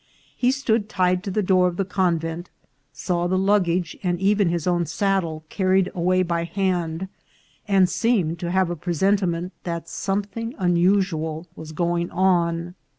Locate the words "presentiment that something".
8.75-10.55